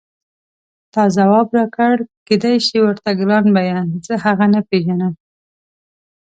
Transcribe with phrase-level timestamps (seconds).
[0.93, 1.93] تا ځواب راکړ
[2.27, 5.13] کېدای شي ورته ګران به یم زه هغه نه پېژنم.